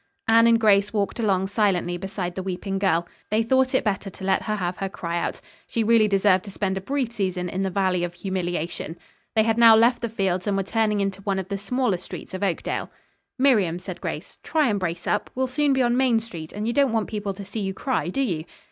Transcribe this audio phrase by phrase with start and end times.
[0.27, 3.07] Anne and Grace walked along silently beside the weeping girl.
[3.29, 5.39] They thought it better to let her have her cry out.
[5.67, 8.97] She really deserved to spend a brief season in the Valley of Humiliation.
[9.35, 12.33] They had now left the fields and were turning into one of the smaller streets
[12.33, 12.89] of Oakdale.
[13.37, 15.29] "Miriam," said Grace, "try and brace up.
[15.35, 18.07] We'll soon be on Main Street and you don't want people to see you cry,
[18.07, 18.45] do you?